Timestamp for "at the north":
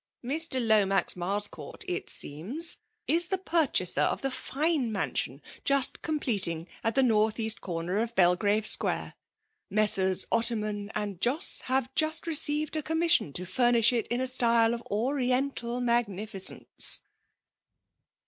6.83-7.39